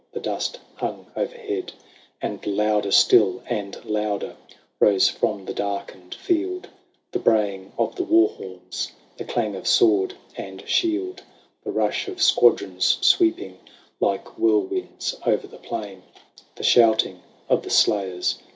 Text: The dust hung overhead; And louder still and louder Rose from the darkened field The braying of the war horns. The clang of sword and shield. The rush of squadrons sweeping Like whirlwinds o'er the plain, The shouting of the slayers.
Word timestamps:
The 0.13 0.19
dust 0.19 0.59
hung 0.77 1.05
overhead; 1.15 1.73
And 2.23 2.43
louder 2.47 2.89
still 2.91 3.43
and 3.45 3.77
louder 3.85 4.35
Rose 4.79 5.07
from 5.09 5.45
the 5.45 5.53
darkened 5.53 6.15
field 6.15 6.67
The 7.11 7.19
braying 7.19 7.71
of 7.77 7.93
the 7.95 8.03
war 8.03 8.29
horns. 8.29 8.91
The 9.17 9.23
clang 9.25 9.55
of 9.55 9.67
sword 9.67 10.15
and 10.35 10.67
shield. 10.67 11.21
The 11.63 11.69
rush 11.71 12.07
of 12.07 12.19
squadrons 12.19 12.97
sweeping 13.01 13.59
Like 13.99 14.25
whirlwinds 14.39 15.13
o'er 15.27 15.37
the 15.37 15.47
plain, 15.59 16.01
The 16.55 16.63
shouting 16.63 17.21
of 17.47 17.61
the 17.61 17.69
slayers. 17.69 18.39